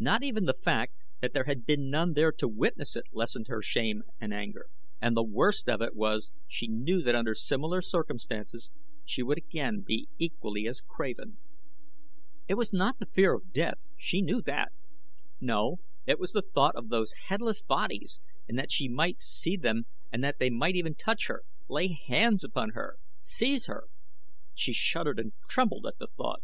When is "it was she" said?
5.82-6.66